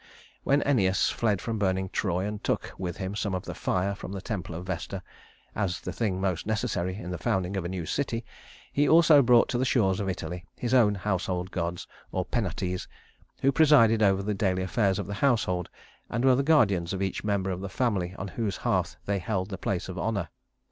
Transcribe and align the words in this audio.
II 0.03 0.07
When 0.45 0.61
Æneas 0.61 1.11
fled 1.11 1.41
from 1.41 1.59
burning 1.59 1.87
Troy, 1.89 2.25
and 2.25 2.43
took 2.43 2.71
with 2.79 2.97
him 2.97 3.15
some 3.15 3.35
of 3.35 3.45
the 3.45 3.53
fire 3.53 3.93
from 3.93 4.11
the 4.11 4.19
temple 4.19 4.55
of 4.55 4.65
Vesta, 4.65 5.03
as 5.55 5.79
the 5.81 5.93
thing 5.93 6.19
most 6.19 6.47
necessary 6.47 6.95
in 6.95 7.11
the 7.11 7.19
founding 7.19 7.55
of 7.55 7.65
a 7.65 7.69
new 7.69 7.85
city, 7.85 8.25
he 8.73 8.89
also 8.89 9.21
brought 9.21 9.47
to 9.49 9.59
the 9.59 9.63
shores 9.63 9.99
of 9.99 10.09
Italy 10.09 10.43
his 10.57 10.73
own 10.73 10.95
household 10.95 11.51
gods 11.51 11.85
or 12.11 12.25
Penates 12.25 12.87
who 13.43 13.51
presided 13.51 14.01
over 14.01 14.23
the 14.23 14.33
daily 14.33 14.63
affairs 14.63 14.97
of 14.97 15.05
the 15.05 15.13
household, 15.13 15.69
and 16.09 16.25
were 16.25 16.33
the 16.33 16.41
guardians 16.41 16.93
of 16.93 17.03
each 17.03 17.23
member 17.23 17.51
of 17.51 17.61
the 17.61 17.69
family 17.69 18.15
on 18.17 18.29
whose 18.29 18.57
hearth 18.57 18.95
they 19.05 19.19
held 19.19 19.49
the 19.49 19.57
place 19.59 19.87
of 19.87 19.99
honor. 19.99 20.29